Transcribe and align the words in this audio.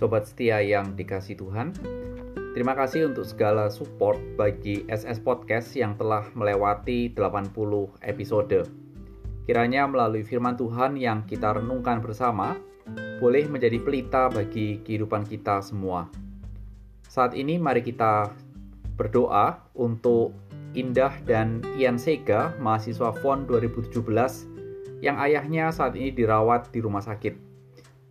Sobat 0.00 0.24
setia 0.24 0.64
yang 0.64 0.96
dikasih 0.96 1.36
Tuhan, 1.36 1.76
terima 2.56 2.72
kasih 2.72 3.12
untuk 3.12 3.28
segala 3.28 3.68
support 3.68 4.16
bagi 4.32 4.88
SS 4.88 5.20
Podcast 5.20 5.76
yang 5.76 5.92
telah 6.00 6.24
melewati 6.32 7.12
80 7.12 7.52
episode. 8.08 8.64
Kiranya 9.44 9.84
melalui 9.84 10.24
firman 10.24 10.56
Tuhan 10.56 10.96
yang 10.96 11.28
kita 11.28 11.52
renungkan 11.52 12.00
bersama, 12.00 12.56
boleh 13.20 13.44
menjadi 13.44 13.76
pelita 13.76 14.32
bagi 14.32 14.80
kehidupan 14.80 15.28
kita 15.28 15.60
semua. 15.60 16.08
Saat 17.04 17.36
ini 17.36 17.60
mari 17.60 17.84
kita 17.84 18.32
berdoa 18.96 19.68
untuk 19.76 20.32
Indah 20.72 21.12
dan 21.28 21.60
Ian 21.76 22.00
Sega, 22.00 22.56
mahasiswa 22.56 23.12
FON 23.20 23.44
2017, 23.44 24.00
yang 25.04 25.20
ayahnya 25.20 25.68
saat 25.68 25.92
ini 25.92 26.08
dirawat 26.08 26.72
di 26.72 26.80
rumah 26.80 27.04
sakit. 27.04 27.36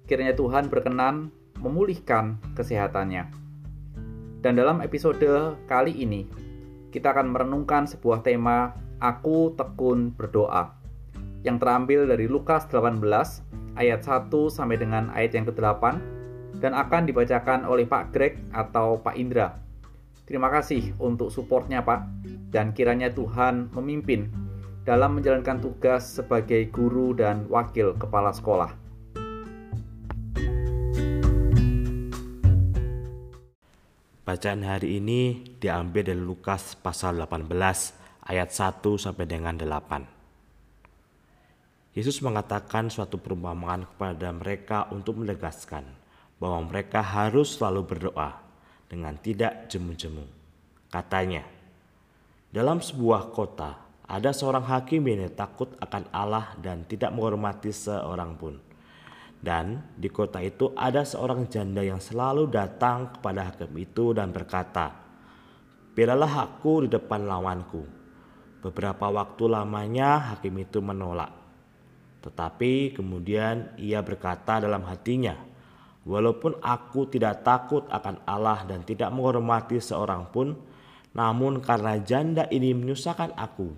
Kiranya 0.06 0.38
Tuhan 0.38 0.70
berkenan 0.70 1.39
memulihkan 1.60 2.40
kesehatannya. 2.56 3.28
Dan 4.40 4.56
dalam 4.56 4.80
episode 4.80 5.60
kali 5.68 5.92
ini, 5.94 6.24
kita 6.90 7.12
akan 7.12 7.36
merenungkan 7.36 7.86
sebuah 7.86 8.24
tema 8.24 8.74
Aku 9.00 9.54
Tekun 9.54 10.16
Berdoa 10.16 10.80
yang 11.44 11.60
terambil 11.60 12.08
dari 12.08 12.28
Lukas 12.28 12.68
18 12.68 13.00
ayat 13.80 14.02
1 14.04 14.32
sampai 14.52 14.76
dengan 14.76 15.08
ayat 15.16 15.36
yang 15.36 15.48
ke-8 15.48 15.84
dan 16.60 16.76
akan 16.76 17.08
dibacakan 17.08 17.64
oleh 17.64 17.88
Pak 17.88 18.12
Greg 18.12 18.36
atau 18.52 19.00
Pak 19.00 19.16
Indra. 19.16 19.56
Terima 20.28 20.52
kasih 20.52 20.94
untuk 21.00 21.32
supportnya 21.32 21.82
Pak 21.82 22.06
dan 22.52 22.76
kiranya 22.76 23.10
Tuhan 23.10 23.72
memimpin 23.72 24.30
dalam 24.84 25.18
menjalankan 25.18 25.64
tugas 25.64 26.20
sebagai 26.20 26.68
guru 26.70 27.16
dan 27.16 27.48
wakil 27.48 27.96
kepala 27.96 28.36
sekolah. 28.36 28.89
Bacaan 34.30 34.62
hari 34.62 35.02
ini 35.02 35.42
diambil 35.58 36.06
dari 36.06 36.22
Lukas 36.22 36.78
pasal 36.78 37.18
18 37.18 37.50
ayat 38.30 38.54
1 38.54 38.78
sampai 39.02 39.26
dengan 39.26 39.58
8. 39.58 41.98
Yesus 41.98 42.22
mengatakan 42.22 42.94
suatu 42.94 43.18
perumpamaan 43.18 43.90
kepada 43.90 44.30
mereka 44.30 44.86
untuk 44.94 45.18
menegaskan 45.18 45.82
bahwa 46.38 46.62
mereka 46.62 47.02
harus 47.02 47.58
selalu 47.58 47.90
berdoa 47.90 48.38
dengan 48.86 49.18
tidak 49.18 49.66
jemu-jemu. 49.66 50.30
Katanya, 50.94 51.42
dalam 52.54 52.86
sebuah 52.86 53.34
kota 53.34 53.82
ada 54.06 54.30
seorang 54.30 54.70
hakim 54.70 55.10
yang 55.10 55.26
takut 55.34 55.74
akan 55.82 56.06
Allah 56.14 56.54
dan 56.62 56.86
tidak 56.86 57.10
menghormati 57.18 57.74
seorang 57.74 58.38
pun. 58.38 58.69
Dan 59.40 59.96
di 59.96 60.12
kota 60.12 60.44
itu 60.44 60.76
ada 60.76 61.08
seorang 61.08 61.48
janda 61.48 61.80
yang 61.80 62.04
selalu 62.04 62.52
datang 62.52 63.16
kepada 63.16 63.48
hakim 63.48 63.72
itu 63.80 64.12
dan 64.12 64.36
berkata, 64.36 64.92
Belalah 65.96 66.48
aku 66.48 66.84
di 66.84 66.90
depan 66.92 67.24
lawanku. 67.24 67.84
Beberapa 68.60 69.08
waktu 69.08 69.44
lamanya 69.48 70.36
hakim 70.36 70.60
itu 70.60 70.84
menolak. 70.84 71.32
Tetapi 72.20 72.92
kemudian 72.92 73.80
ia 73.80 74.04
berkata 74.04 74.60
dalam 74.60 74.84
hatinya, 74.84 75.40
Walaupun 76.04 76.60
aku 76.60 77.08
tidak 77.08 77.44
takut 77.48 77.88
akan 77.88 78.20
Allah 78.28 78.68
dan 78.68 78.84
tidak 78.84 79.12
menghormati 79.12 79.80
seorang 79.80 80.28
pun, 80.32 80.56
namun 81.16 81.64
karena 81.64 81.96
janda 82.00 82.44
ini 82.52 82.76
menyusahkan 82.76 83.36
aku, 83.40 83.72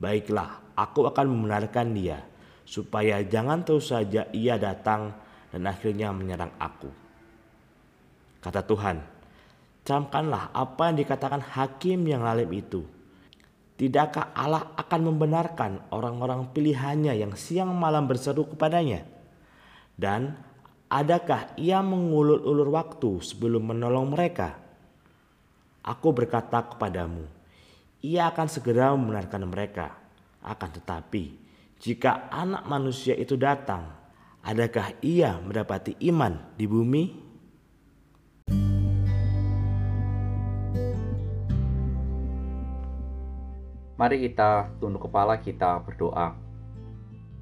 baiklah 0.00 0.62
aku 0.72 1.04
akan 1.08 1.26
membenarkan 1.28 1.92
dia 1.92 2.31
supaya 2.62 3.20
jangan 3.26 3.66
terus 3.66 3.90
saja 3.90 4.26
ia 4.30 4.56
datang 4.56 5.12
dan 5.52 5.62
akhirnya 5.68 6.10
menyerang 6.14 6.54
aku. 6.56 6.88
Kata 8.42 8.64
Tuhan, 8.66 8.98
camkanlah 9.86 10.50
apa 10.50 10.90
yang 10.90 10.98
dikatakan 10.98 11.42
hakim 11.42 12.06
yang 12.08 12.26
lalim 12.26 12.50
itu. 12.50 12.82
Tidakkah 13.78 14.30
Allah 14.34 14.70
akan 14.78 15.00
membenarkan 15.10 15.90
orang-orang 15.90 16.50
pilihannya 16.54 17.18
yang 17.18 17.34
siang 17.34 17.74
malam 17.74 18.06
berseru 18.06 18.46
kepadanya? 18.46 19.02
Dan 19.98 20.38
adakah 20.86 21.54
ia 21.58 21.82
mengulur-ulur 21.82 22.70
waktu 22.70 23.22
sebelum 23.22 23.74
menolong 23.74 24.14
mereka? 24.14 24.58
Aku 25.82 26.14
berkata 26.14 26.62
kepadamu, 26.62 27.26
ia 28.06 28.30
akan 28.30 28.46
segera 28.46 28.94
membenarkan 28.94 29.42
mereka. 29.50 29.98
Akan 30.42 30.70
tetapi, 30.70 31.41
jika 31.82 32.30
anak 32.30 32.62
manusia 32.70 33.10
itu 33.18 33.34
datang, 33.34 33.90
adakah 34.46 34.94
ia 35.02 35.42
mendapati 35.42 35.98
iman 36.14 36.38
di 36.54 36.70
bumi? 36.70 37.04
Mari 43.98 44.16
kita 44.22 44.70
tunduk 44.78 45.10
kepala 45.10 45.42
kita 45.42 45.82
berdoa. 45.82 46.38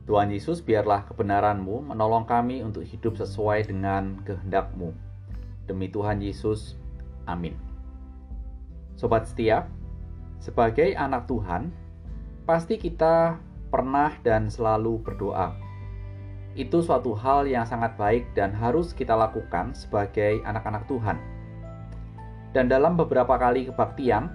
Tuhan 0.08 0.32
Yesus, 0.32 0.64
biarlah 0.64 1.04
kebenaran-Mu 1.04 1.92
menolong 1.92 2.24
kami 2.24 2.64
untuk 2.64 2.80
hidup 2.88 3.20
sesuai 3.20 3.68
dengan 3.68 4.24
kehendak-Mu. 4.24 4.96
Demi 5.68 5.92
Tuhan 5.92 6.24
Yesus, 6.24 6.80
amin. 7.28 7.52
Sobat 8.96 9.28
setia, 9.28 9.68
sebagai 10.40 10.96
anak 10.96 11.28
Tuhan, 11.28 11.68
pasti 12.48 12.80
kita 12.80 13.36
pernah 13.70 14.12
dan 14.26 14.50
selalu 14.50 14.98
berdoa. 15.00 15.54
Itu 16.58 16.82
suatu 16.82 17.14
hal 17.14 17.46
yang 17.46 17.62
sangat 17.62 17.94
baik 17.94 18.34
dan 18.34 18.50
harus 18.50 18.90
kita 18.90 19.14
lakukan 19.14 19.72
sebagai 19.72 20.42
anak-anak 20.42 20.84
Tuhan. 20.90 21.16
Dan 22.50 22.66
dalam 22.66 22.98
beberapa 22.98 23.38
kali 23.38 23.70
kebaktian, 23.70 24.26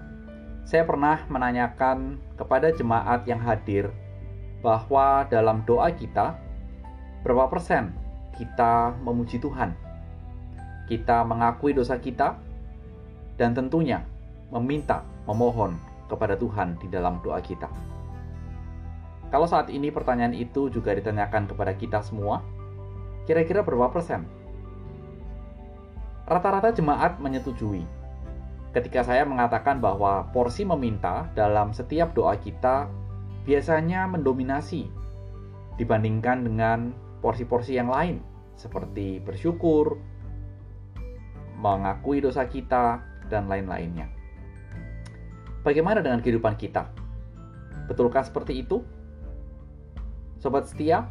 saya 0.64 0.82
pernah 0.88 1.20
menanyakan 1.28 2.16
kepada 2.34 2.72
jemaat 2.72 3.28
yang 3.28 3.38
hadir 3.38 3.92
bahwa 4.64 5.28
dalam 5.28 5.62
doa 5.68 5.92
kita, 5.92 6.34
berapa 7.20 7.46
persen 7.52 7.92
kita 8.34 8.96
memuji 9.04 9.36
Tuhan, 9.36 9.76
kita 10.88 11.22
mengakui 11.28 11.76
dosa 11.76 12.00
kita, 12.00 12.40
dan 13.36 13.52
tentunya 13.52 14.00
meminta, 14.48 15.04
memohon 15.28 15.76
kepada 16.08 16.34
Tuhan 16.40 16.80
di 16.80 16.88
dalam 16.88 17.20
doa 17.20 17.38
kita. 17.44 17.68
Kalau 19.30 19.46
saat 19.50 19.68
ini 19.74 19.90
pertanyaan 19.90 20.32
itu 20.32 20.70
juga 20.70 20.94
ditanyakan 20.94 21.50
kepada 21.50 21.74
kita 21.74 21.98
semua, 22.02 22.42
kira-kira 23.26 23.66
berapa 23.66 23.90
persen? 23.90 24.22
Rata-rata 26.26 26.74
jemaat 26.74 27.18
menyetujui. 27.18 27.82
Ketika 28.74 29.02
saya 29.02 29.24
mengatakan 29.24 29.80
bahwa 29.80 30.28
porsi 30.30 30.62
meminta 30.66 31.26
dalam 31.32 31.72
setiap 31.72 32.12
doa 32.12 32.36
kita 32.36 32.90
biasanya 33.48 34.04
mendominasi 34.10 34.90
dibandingkan 35.80 36.44
dengan 36.44 36.92
porsi-porsi 37.22 37.78
yang 37.78 37.88
lain, 37.88 38.20
seperti 38.58 39.22
bersyukur, 39.22 39.96
mengakui 41.56 42.20
dosa 42.20 42.44
kita, 42.44 43.00
dan 43.26 43.50
lain-lainnya. 43.50 44.06
Bagaimana 45.66 45.98
dengan 45.98 46.22
kehidupan 46.22 46.54
kita? 46.54 46.86
Betulkah 47.90 48.22
seperti 48.22 48.62
itu? 48.62 48.86
Sobat 50.46 50.70
setia, 50.70 51.10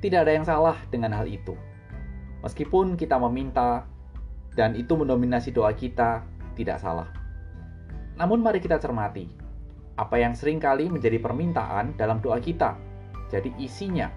tidak 0.00 0.24
ada 0.24 0.32
yang 0.40 0.48
salah 0.48 0.80
dengan 0.88 1.12
hal 1.12 1.28
itu. 1.28 1.52
Meskipun 2.40 2.96
kita 2.96 3.20
meminta 3.20 3.84
dan 4.56 4.72
itu 4.72 4.96
mendominasi 4.96 5.52
doa 5.52 5.68
kita, 5.76 6.24
tidak 6.56 6.80
salah. 6.80 7.12
Namun 8.16 8.40
mari 8.40 8.64
kita 8.64 8.80
cermati, 8.80 9.28
apa 10.00 10.16
yang 10.16 10.32
sering 10.32 10.56
kali 10.56 10.88
menjadi 10.88 11.20
permintaan 11.20 11.92
dalam 12.00 12.24
doa 12.24 12.40
kita, 12.40 12.72
jadi 13.28 13.52
isinya. 13.60 14.08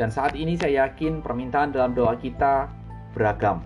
Dan 0.00 0.08
saat 0.08 0.32
ini 0.32 0.56
saya 0.56 0.88
yakin 0.88 1.20
permintaan 1.20 1.76
dalam 1.76 1.92
doa 1.92 2.16
kita 2.16 2.72
beragam. 3.12 3.60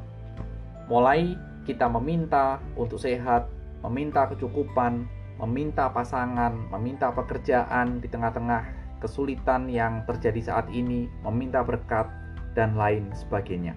Mulai 0.91 1.39
kita 1.63 1.87
meminta 1.87 2.59
untuk 2.75 2.99
sehat, 2.99 3.47
meminta 3.87 4.27
kecukupan, 4.35 5.07
meminta 5.39 5.87
pasangan, 5.95 6.59
meminta 6.75 7.15
pekerjaan 7.15 8.03
di 8.03 8.11
tengah-tengah 8.11 8.86
kesulitan 8.99 9.69
yang 9.69 10.03
terjadi 10.09 10.41
saat 10.41 10.67
ini, 10.73 11.11
meminta 11.23 11.61
berkat, 11.63 12.09
dan 12.57 12.75
lain 12.75 13.13
sebagainya. 13.13 13.77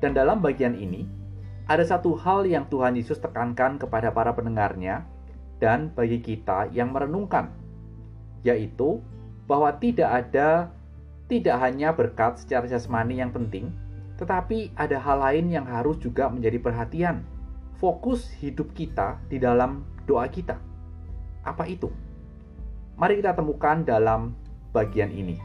Dan 0.00 0.16
dalam 0.16 0.40
bagian 0.40 0.78
ini, 0.78 1.04
ada 1.68 1.84
satu 1.84 2.16
hal 2.16 2.48
yang 2.48 2.64
Tuhan 2.72 2.96
Yesus 2.96 3.20
tekankan 3.20 3.76
kepada 3.76 4.08
para 4.08 4.32
pendengarnya 4.32 5.04
dan 5.60 5.92
bagi 5.92 6.22
kita 6.24 6.72
yang 6.72 6.96
merenungkan, 6.96 7.52
yaitu 8.40 9.04
bahwa 9.44 9.68
tidak 9.76 10.08
ada 10.08 10.72
tidak 11.28 11.60
hanya 11.60 11.92
berkat 11.92 12.40
secara 12.40 12.64
jasmani 12.64 13.20
yang 13.20 13.28
penting, 13.28 13.68
tetapi 14.16 14.72
ada 14.80 14.96
hal 14.96 15.20
lain 15.20 15.52
yang 15.52 15.68
harus 15.68 16.00
juga 16.00 16.32
menjadi 16.32 16.56
perhatian. 16.56 17.20
Fokus 17.76 18.26
hidup 18.40 18.72
kita 18.72 19.20
di 19.28 19.36
dalam 19.38 19.84
doa 20.08 20.26
kita. 20.26 20.56
Apa 21.44 21.68
itu? 21.68 21.92
Mari 22.98 23.22
kita 23.22 23.30
temukan 23.30 23.86
dalam 23.86 24.34
bagian 24.74 25.14
ini. 25.14 25.38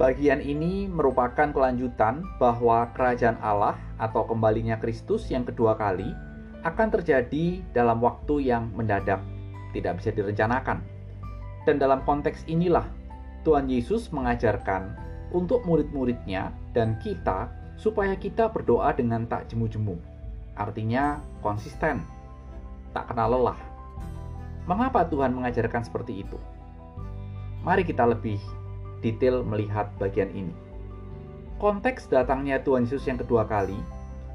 Bagian 0.00 0.40
ini 0.40 0.88
merupakan 0.88 1.52
kelanjutan 1.52 2.24
bahwa 2.40 2.88
kerajaan 2.96 3.36
Allah 3.44 3.76
atau 4.00 4.24
kembalinya 4.24 4.80
Kristus 4.80 5.28
yang 5.28 5.44
kedua 5.44 5.76
kali 5.76 6.16
akan 6.64 6.88
terjadi 6.96 7.60
dalam 7.76 8.00
waktu 8.00 8.56
yang 8.56 8.72
mendadak, 8.72 9.20
tidak 9.76 10.00
bisa 10.00 10.16
direncanakan. 10.16 10.80
Dan 11.68 11.76
dalam 11.76 12.00
konteks 12.08 12.48
inilah 12.48 12.88
Tuhan 13.44 13.68
Yesus 13.68 14.08
mengajarkan 14.16 14.96
untuk 15.36 15.60
murid-muridnya 15.68 16.56
dan 16.72 16.96
kita 17.04 17.52
supaya 17.76 18.16
kita 18.16 18.48
berdoa 18.48 18.96
dengan 18.96 19.28
tak 19.28 19.52
jemu-jemu. 19.52 20.00
Artinya 20.56 21.20
konsisten, 21.44 22.00
tak 22.96 23.12
kenal 23.12 23.36
lelah. 23.36 23.71
Mengapa 24.62 25.02
Tuhan 25.10 25.34
mengajarkan 25.34 25.82
seperti 25.82 26.22
itu? 26.22 26.38
Mari 27.66 27.82
kita 27.82 28.06
lebih 28.06 28.38
detail 29.02 29.42
melihat 29.42 29.90
bagian 29.98 30.30
ini. 30.30 30.54
Konteks 31.58 32.06
datangnya 32.10 32.62
Tuhan 32.62 32.86
Yesus 32.86 33.06
yang 33.06 33.18
kedua 33.18 33.46
kali 33.46 33.78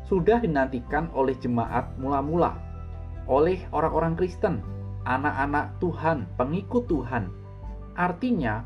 sudah 0.08 0.40
dinantikan 0.40 1.12
oleh 1.12 1.36
jemaat 1.36 1.92
mula-mula, 2.00 2.56
oleh 3.28 3.60
orang-orang 3.76 4.16
Kristen, 4.16 4.64
anak-anak 5.04 5.76
Tuhan, 5.84 6.24
pengikut 6.40 6.88
Tuhan. 6.88 7.28
Artinya, 8.00 8.64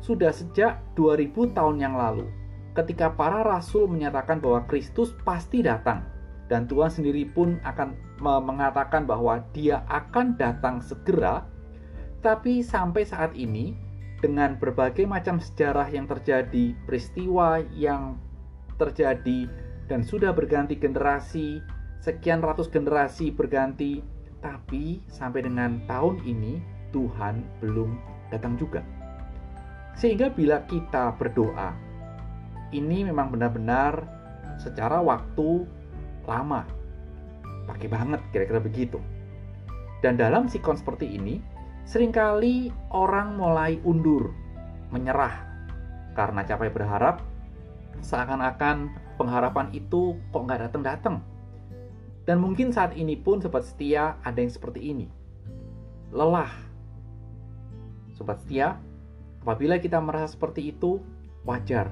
sudah 0.00 0.32
sejak 0.32 0.80
2000 0.96 1.52
tahun 1.52 1.76
yang 1.76 1.94
lalu, 1.96 2.24
ketika 2.72 3.12
para 3.12 3.44
rasul 3.44 3.84
menyatakan 3.84 4.40
bahwa 4.40 4.64
Kristus 4.64 5.12
pasti 5.28 5.60
datang, 5.60 6.04
dan 6.48 6.64
Tuhan 6.64 6.88
sendiri 6.88 7.28
pun 7.28 7.60
akan 7.62 7.92
mengatakan 8.20 9.04
bahwa 9.04 9.44
Dia 9.52 9.84
akan 9.86 10.34
datang 10.40 10.80
segera, 10.80 11.44
tapi 12.24 12.64
sampai 12.64 13.04
saat 13.04 13.36
ini 13.36 13.76
dengan 14.18 14.58
berbagai 14.58 15.06
macam 15.06 15.38
sejarah 15.38 15.86
yang 15.92 16.10
terjadi, 16.10 16.74
peristiwa 16.88 17.62
yang 17.76 18.18
terjadi, 18.80 19.46
dan 19.86 20.02
sudah 20.02 20.34
berganti 20.34 20.74
generasi, 20.74 21.62
sekian 22.02 22.42
ratus 22.42 22.66
generasi 22.72 23.30
berganti, 23.30 24.02
tapi 24.42 25.04
sampai 25.06 25.46
dengan 25.46 25.78
tahun 25.86 26.18
ini 26.26 26.58
Tuhan 26.90 27.44
belum 27.62 28.00
datang 28.32 28.58
juga. 28.58 28.82
Sehingga 29.94 30.30
bila 30.30 30.62
kita 30.66 31.14
berdoa, 31.18 31.74
ini 32.70 33.06
memang 33.06 33.34
benar-benar 33.34 34.06
secara 34.58 34.98
waktu 35.02 35.66
lama. 36.28 36.68
Pakai 37.64 37.88
banget 37.88 38.20
kira-kira 38.30 38.60
begitu. 38.60 39.00
Dan 40.04 40.20
dalam 40.20 40.46
sikon 40.46 40.78
seperti 40.78 41.16
ini, 41.16 41.40
Seringkali 41.88 42.68
orang 42.92 43.40
mulai 43.40 43.80
undur, 43.80 44.28
menyerah, 44.92 45.40
karena 46.12 46.44
capek 46.44 46.68
berharap, 46.68 47.24
seakan-akan 48.04 48.92
pengharapan 49.16 49.72
itu 49.72 50.20
kok 50.28 50.44
nggak 50.44 50.68
datang-datang. 50.68 51.24
Dan 52.28 52.44
mungkin 52.44 52.76
saat 52.76 52.92
ini 52.92 53.16
pun 53.16 53.40
Sobat 53.40 53.64
Setia 53.64 54.20
ada 54.20 54.36
yang 54.36 54.52
seperti 54.52 54.92
ini. 54.92 55.08
Lelah. 56.12 56.52
Sobat 58.12 58.44
Setia, 58.44 58.76
apabila 59.40 59.80
kita 59.80 59.96
merasa 59.96 60.36
seperti 60.36 60.76
itu, 60.76 61.00
wajar 61.48 61.88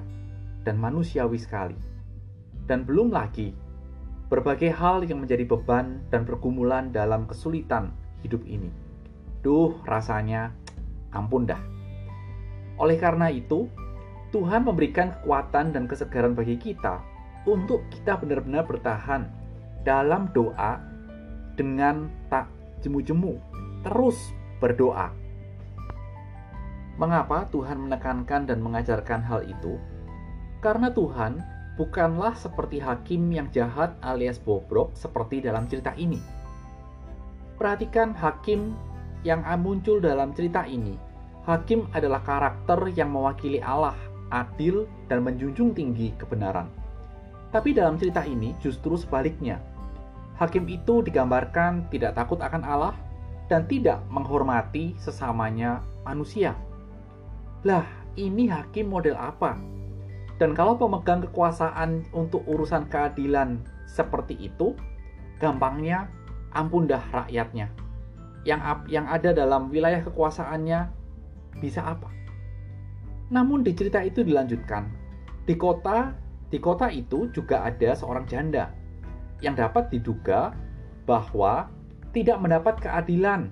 dan 0.61 0.77
manusiawi 0.77 1.41
sekali. 1.41 1.77
Dan 2.69 2.85
belum 2.85 3.09
lagi, 3.09 3.49
berbagai 4.27 4.75
hal 4.75 5.03
yang 5.07 5.23
menjadi 5.23 5.47
beban 5.47 6.03
dan 6.11 6.27
pergumulan 6.27 6.91
dalam 6.91 7.27
kesulitan 7.27 7.95
hidup 8.23 8.43
ini 8.43 8.87
Duh, 9.47 9.79
rasanya 9.87 10.51
ampun 11.15 11.47
dah. 11.47 11.61
Oleh 12.77 12.99
karena 12.99 13.31
itu, 13.31 13.69
Tuhan 14.35 14.67
memberikan 14.67 15.15
kekuatan 15.15 15.71
dan 15.71 15.87
kesegaran 15.87 16.35
bagi 16.35 16.59
kita 16.59 16.99
untuk 17.47 17.85
kita 17.87 18.19
benar-benar 18.19 18.67
bertahan 18.67 19.29
dalam 19.87 20.27
doa 20.35 20.83
dengan 21.55 22.11
tak 22.27 22.51
jemu-jemu, 22.83 23.39
terus 23.87 24.19
berdoa. 24.59 25.15
Mengapa 26.99 27.47
Tuhan 27.53 27.87
menekankan 27.87 28.51
dan 28.51 28.59
mengajarkan 28.59 29.21
hal 29.23 29.45
itu? 29.47 29.79
Karena 30.59 30.91
Tuhan 30.91 31.39
bukanlah 31.77 32.33
seperti 32.33 32.81
hakim 32.81 33.29
yang 33.29 33.47
jahat 33.53 33.93
alias 34.01 34.41
bobrok 34.41 34.91
seperti 34.97 35.45
dalam 35.45 35.69
cerita 35.69 35.93
ini. 35.93 36.17
Perhatikan 37.55 38.17
hakim 38.17 38.73
yang 39.21 39.45
muncul 39.61 40.01
dalam 40.01 40.33
cerita 40.33 40.65
ini, 40.65 40.97
hakim 41.45 41.85
adalah 41.93 42.21
karakter 42.25 42.89
yang 42.97 43.13
mewakili 43.13 43.61
Allah, 43.61 43.97
adil, 44.33 44.89
dan 45.05 45.21
menjunjung 45.21 45.77
tinggi 45.77 46.13
kebenaran. 46.17 46.69
Tapi 47.53 47.71
dalam 47.71 47.95
cerita 47.95 48.25
ini 48.25 48.57
justru 48.59 48.97
sebaliknya. 48.99 49.61
Hakim 50.37 50.69
itu 50.69 51.01
digambarkan 51.01 51.89
tidak 51.89 52.13
takut 52.13 52.37
akan 52.37 52.61
Allah 52.61 52.93
dan 53.49 53.65
tidak 53.65 54.03
menghormati 54.11 54.93
sesamanya 55.01 55.81
manusia. 56.05 56.53
Lah, 57.65 57.87
ini 58.13 58.45
hakim 58.45 58.93
model 58.93 59.17
apa? 59.17 59.57
Dan 60.37 60.53
kalau 60.53 60.77
pemegang 60.77 61.25
kekuasaan 61.25 62.05
untuk 62.13 62.45
urusan 62.45 62.85
keadilan 62.93 63.57
seperti 63.89 64.37
itu, 64.37 64.77
gampangnya 65.41 66.09
ampun 66.53 66.85
dah 66.85 67.01
rakyatnya. 67.09 67.73
Yang 68.45 68.61
yang 68.87 69.05
ada 69.09 69.33
dalam 69.33 69.73
wilayah 69.73 70.05
kekuasaannya 70.05 70.93
bisa 71.57 71.81
apa. 71.81 72.09
Namun 73.33 73.65
di 73.65 73.73
cerita 73.73 73.99
itu 73.99 74.21
dilanjutkan, 74.23 74.87
di 75.43 75.57
kota 75.57 76.13
di 76.47 76.61
kota 76.61 76.87
itu 76.87 77.27
juga 77.35 77.67
ada 77.67 77.91
seorang 77.91 78.23
janda 78.29 78.71
yang 79.43 79.57
dapat 79.57 79.91
diduga 79.91 80.55
bahwa 81.03 81.67
tidak 82.15 82.37
mendapat 82.39 82.79
keadilan. 82.79 83.51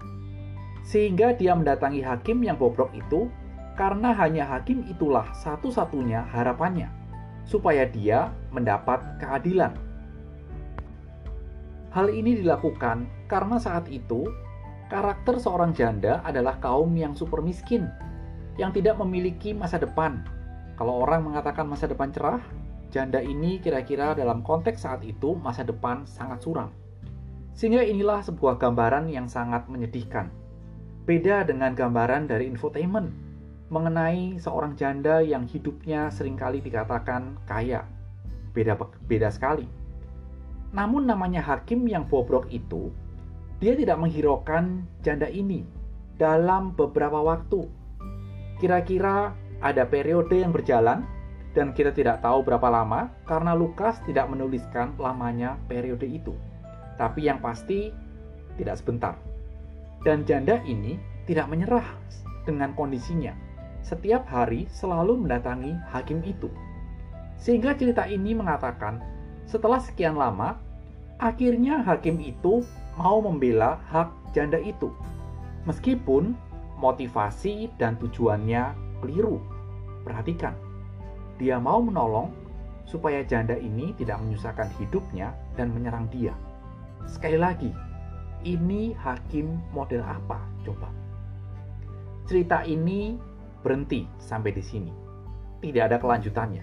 Sehingga 0.86 1.34
dia 1.34 1.58
mendatangi 1.58 2.06
hakim 2.06 2.46
yang 2.46 2.62
bobrok 2.62 2.94
itu 2.94 3.28
karena 3.76 4.16
hanya 4.16 4.48
hakim 4.48 4.88
itulah 4.88 5.30
satu-satunya 5.36 6.24
harapannya 6.32 6.90
supaya 7.46 7.86
dia 7.86 8.34
mendapat 8.50 9.04
keadilan. 9.22 9.76
Hal 11.92 12.12
ini 12.12 12.40
dilakukan 12.44 13.08
karena 13.32 13.56
saat 13.56 13.88
itu 13.88 14.28
Karakter 14.86 15.42
seorang 15.42 15.74
janda 15.74 16.22
adalah 16.22 16.62
kaum 16.62 16.94
yang 16.94 17.18
super 17.18 17.42
miskin, 17.42 17.90
yang 18.62 18.70
tidak 18.70 19.02
memiliki 19.02 19.50
masa 19.50 19.82
depan. 19.82 20.22
Kalau 20.78 21.02
orang 21.02 21.26
mengatakan 21.26 21.66
masa 21.66 21.90
depan 21.90 22.14
cerah, 22.14 22.38
janda 22.94 23.18
ini 23.18 23.58
kira-kira 23.58 24.14
dalam 24.14 24.46
konteks 24.46 24.86
saat 24.86 25.02
itu 25.02 25.34
masa 25.42 25.66
depan 25.66 26.06
sangat 26.06 26.46
suram. 26.46 26.70
Sehingga 27.58 27.82
inilah 27.82 28.22
sebuah 28.22 28.62
gambaran 28.62 29.10
yang 29.10 29.26
sangat 29.26 29.66
menyedihkan. 29.66 30.30
Beda 31.10 31.42
dengan 31.42 31.74
gambaran 31.74 32.30
dari 32.30 32.46
infotainment 32.46 33.25
mengenai 33.70 34.38
seorang 34.38 34.78
janda 34.78 35.26
yang 35.26 35.50
hidupnya 35.50 36.14
sering 36.14 36.38
kali 36.38 36.62
dikatakan 36.62 37.38
kaya. 37.50 37.86
Beda 38.54 38.78
beda 39.10 39.30
sekali. 39.34 39.66
Namun 40.76 41.08
namanya 41.08 41.42
hakim 41.42 41.88
yang 41.88 42.06
bobrok 42.06 42.52
itu 42.52 42.92
dia 43.64 43.72
tidak 43.74 43.98
menghiraukan 43.98 44.84
janda 45.00 45.32
ini 45.32 45.64
dalam 46.20 46.76
beberapa 46.76 47.20
waktu. 47.24 47.64
Kira-kira 48.60 49.32
ada 49.64 49.84
periode 49.88 50.36
yang 50.40 50.52
berjalan 50.52 51.08
dan 51.56 51.72
kita 51.72 51.96
tidak 51.96 52.20
tahu 52.20 52.44
berapa 52.44 52.68
lama 52.68 53.08
karena 53.24 53.56
Lukas 53.56 54.04
tidak 54.04 54.28
menuliskan 54.28 54.92
lamanya 55.00 55.56
periode 55.72 56.04
itu. 56.04 56.36
Tapi 57.00 57.28
yang 57.28 57.40
pasti 57.40 57.92
tidak 58.60 58.76
sebentar. 58.80 59.16
Dan 60.04 60.28
janda 60.28 60.60
ini 60.68 61.00
tidak 61.26 61.48
menyerah 61.48 61.88
dengan 62.44 62.76
kondisinya. 62.76 63.45
Setiap 63.86 64.26
hari 64.26 64.66
selalu 64.74 65.14
mendatangi 65.22 65.78
hakim 65.94 66.26
itu. 66.26 66.50
Sehingga 67.38 67.78
cerita 67.78 68.10
ini 68.10 68.34
mengatakan, 68.34 68.98
setelah 69.46 69.78
sekian 69.78 70.18
lama, 70.18 70.58
akhirnya 71.22 71.86
hakim 71.86 72.18
itu 72.18 72.66
mau 72.98 73.22
membela 73.22 73.78
hak 73.94 74.10
janda 74.34 74.58
itu, 74.58 74.90
meskipun 75.70 76.34
motivasi 76.82 77.70
dan 77.78 77.94
tujuannya 78.02 78.74
keliru. 79.06 79.38
Perhatikan, 80.02 80.58
dia 81.38 81.62
mau 81.62 81.78
menolong 81.78 82.34
supaya 82.90 83.22
janda 83.22 83.54
ini 83.54 83.94
tidak 84.02 84.18
menyusahkan 84.26 84.66
hidupnya 84.82 85.30
dan 85.54 85.70
menyerang 85.70 86.10
dia. 86.10 86.34
Sekali 87.06 87.38
lagi, 87.38 87.70
ini 88.42 88.98
hakim 88.98 89.62
model 89.70 90.02
apa? 90.02 90.42
Coba. 90.66 90.90
Cerita 92.26 92.66
ini 92.66 93.14
berhenti 93.66 94.06
sampai 94.22 94.54
di 94.54 94.62
sini. 94.62 94.94
Tidak 95.66 95.82
ada 95.90 95.98
kelanjutannya. 95.98 96.62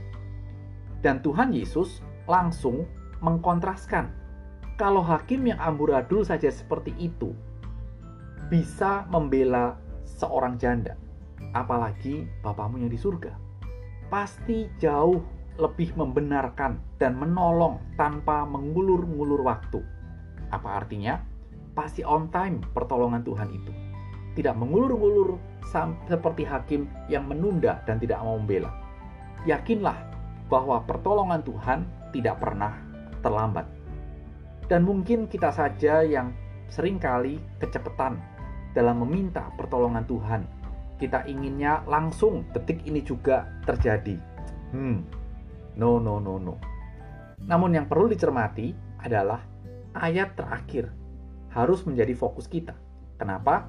Dan 1.02 1.18
Tuhan 1.18 1.50
Yesus 1.50 1.99
langsung 2.30 2.87
mengkontraskan 3.18 4.06
kalau 4.78 5.02
hakim 5.02 5.50
yang 5.50 5.59
amburadul 5.59 6.23
saja 6.23 6.47
seperti 6.47 6.94
itu 7.02 7.35
bisa 8.47 9.02
membela 9.11 9.75
seorang 10.06 10.54
janda, 10.62 10.94
apalagi 11.59 12.30
bapamu 12.47 12.78
yang 12.78 12.92
di 12.92 12.99
surga. 12.99 13.35
pasti 14.12 14.68
jauh 14.76 15.25
lebih 15.56 15.97
membenarkan 15.97 16.76
dan 17.00 17.16
menolong 17.16 17.80
tanpa 17.97 18.44
mengulur-ngulur 18.44 19.40
waktu. 19.40 19.80
Apa 20.52 20.85
artinya? 20.85 21.16
Pasti 21.73 22.04
on 22.04 22.28
time 22.28 22.61
pertolongan 22.76 23.25
Tuhan 23.25 23.49
itu. 23.49 23.73
Tidak 24.37 24.52
mengulur-ngulur 24.52 25.40
seperti 25.64 26.45
hakim 26.45 26.90
yang 27.09 27.25
menunda 27.25 27.81
dan 27.88 27.97
tidak 28.02 28.21
mau 28.21 28.37
membela. 28.37 28.71
Yakinlah 29.49 29.97
bahwa 30.52 30.85
pertolongan 30.85 31.40
Tuhan 31.42 31.81
tidak 32.12 32.42
pernah 32.42 32.76
terlambat. 33.25 33.64
Dan 34.69 34.85
mungkin 34.85 35.26
kita 35.26 35.50
saja 35.50 36.04
yang 36.04 36.31
sering 36.69 37.00
kali 37.00 37.40
kecepatan 37.61 38.21
dalam 38.73 39.00
meminta 39.04 39.49
pertolongan 39.57 40.04
Tuhan. 40.09 40.42
Kita 41.00 41.26
inginnya 41.26 41.83
langsung 41.88 42.47
detik 42.54 42.85
ini 42.87 43.02
juga 43.02 43.49
terjadi. 43.66 44.16
Hmm, 44.71 45.02
no, 45.75 45.99
no, 45.99 46.23
no, 46.23 46.38
no. 46.38 46.54
Namun 47.42 47.75
yang 47.75 47.90
perlu 47.90 48.07
dicermati 48.07 48.71
adalah 49.02 49.42
ayat 49.99 50.38
terakhir 50.38 50.88
harus 51.52 51.85
menjadi 51.85 52.14
fokus 52.16 52.47
kita. 52.47 52.73
Kenapa? 53.19 53.69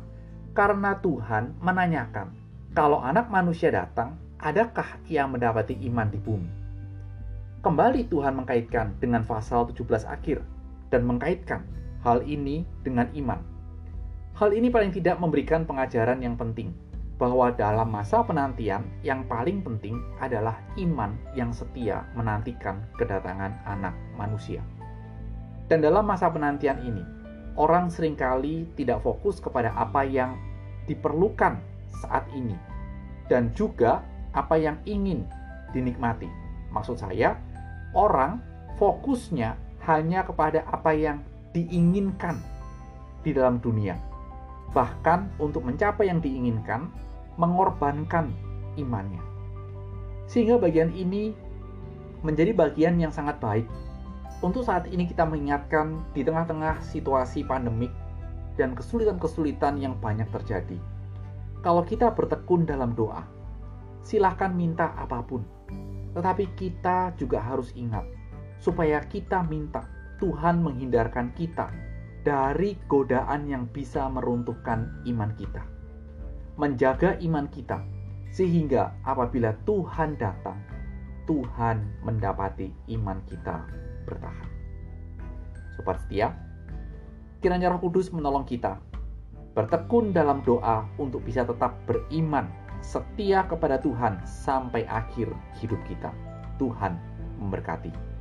Karena 0.53 1.01
Tuhan 1.01 1.57
menanyakan, 1.65 2.29
kalau 2.77 3.01
anak 3.01 3.25
manusia 3.33 3.73
datang, 3.73 4.21
adakah 4.37 5.01
yang 5.09 5.33
mendapati 5.33 5.73
iman 5.89 6.05
di 6.13 6.21
bumi? 6.21 6.49
Kembali 7.65 8.05
Tuhan 8.05 8.37
mengkaitkan 8.37 9.01
dengan 9.01 9.25
pasal 9.25 9.65
17 9.73 10.05
akhir 10.05 10.45
dan 10.93 11.09
mengkaitkan 11.09 11.65
hal 12.05 12.21
ini 12.29 12.69
dengan 12.85 13.09
iman. 13.17 13.41
Hal 14.37 14.53
ini 14.53 14.69
paling 14.69 14.93
tidak 14.93 15.17
memberikan 15.17 15.65
pengajaran 15.65 16.21
yang 16.21 16.37
penting 16.37 16.69
bahwa 17.17 17.49
dalam 17.49 17.89
masa 17.89 18.21
penantian 18.21 18.85
yang 19.01 19.25
paling 19.25 19.65
penting 19.65 19.97
adalah 20.21 20.61
iman 20.77 21.17
yang 21.33 21.49
setia 21.49 22.05
menantikan 22.13 22.85
kedatangan 23.01 23.57
anak 23.65 23.97
manusia. 24.13 24.61
Dan 25.65 25.81
dalam 25.81 26.05
masa 26.05 26.29
penantian 26.29 26.77
ini, 26.85 27.01
orang 27.59 27.89
sering 27.89 28.17
kali 28.17 28.65
tidak 28.73 29.01
fokus 29.05 29.37
kepada 29.37 29.73
apa 29.77 30.05
yang 30.05 30.37
diperlukan 30.89 31.61
saat 32.03 32.25
ini 32.33 32.57
dan 33.31 33.53
juga 33.55 34.03
apa 34.33 34.57
yang 34.57 34.77
ingin 34.83 35.23
dinikmati. 35.71 36.27
Maksud 36.73 36.97
saya, 36.99 37.37
orang 37.93 38.41
fokusnya 38.81 39.55
hanya 39.85 40.25
kepada 40.25 40.65
apa 40.65 40.91
yang 40.95 41.21
diinginkan 41.53 42.41
di 43.21 43.31
dalam 43.31 43.61
dunia. 43.61 43.95
Bahkan 44.73 45.37
untuk 45.37 45.69
mencapai 45.69 46.09
yang 46.09 46.19
diinginkan, 46.19 46.89
mengorbankan 47.37 48.33
imannya. 48.75 49.21
Sehingga 50.25 50.57
bagian 50.57 50.89
ini 50.97 51.33
menjadi 52.25 52.55
bagian 52.55 52.97
yang 52.97 53.13
sangat 53.13 53.37
baik. 53.37 53.67
Untuk 54.43 54.67
saat 54.67 54.91
ini 54.91 55.07
kita 55.07 55.23
mengingatkan 55.23 56.03
di 56.11 56.21
tengah-tengah 56.27 56.83
situasi 56.83 57.47
pandemik 57.47 57.95
dan 58.59 58.75
kesulitan-kesulitan 58.75 59.79
yang 59.79 59.95
banyak 60.03 60.27
terjadi. 60.35 60.75
Kalau 61.63 61.87
kita 61.87 62.11
bertekun 62.11 62.67
dalam 62.67 62.91
doa, 62.91 63.23
silahkan 64.03 64.51
minta 64.51 64.91
apa 64.99 65.23
pun 65.23 65.47
tetapi 66.13 66.45
kita 66.53 67.13
juga 67.17 67.41
harus 67.41 67.73
ingat 67.73 68.05
supaya 68.61 69.01
kita 69.03 69.41
minta 69.49 69.83
Tuhan 70.21 70.61
menghindarkan 70.61 71.33
kita 71.33 71.73
dari 72.23 72.79
godaan 72.87 73.49
yang 73.49 73.67
bisa 73.67 74.07
meruntuhkan 74.07 75.03
iman 75.09 75.33
kita. 75.35 75.65
Menjaga 76.55 77.17
iman 77.19 77.49
kita 77.49 77.81
sehingga 78.31 78.93
apabila 79.03 79.51
Tuhan 79.67 80.15
datang, 80.15 80.61
Tuhan 81.27 82.05
mendapati 82.05 82.71
iman 82.93 83.19
kita 83.25 83.57
bertahan. 84.05 84.49
Sobat 85.75 85.99
setia, 86.05 86.35
kiranya 87.41 87.73
Roh 87.73 87.81
Kudus 87.81 88.13
menolong 88.13 88.45
kita 88.45 88.77
bertekun 89.53 90.13
dalam 90.13 90.41
doa 90.41 90.85
untuk 90.97 91.21
bisa 91.21 91.45
tetap 91.45 91.77
beriman 91.85 92.49
setia 92.81 93.45
kepada 93.45 93.79
Tuhan 93.79 94.19
sampai 94.25 94.83
akhir 94.89 95.29
hidup 95.61 95.79
kita. 95.85 96.09
Tuhan 96.57 96.97
memberkati. 97.39 98.12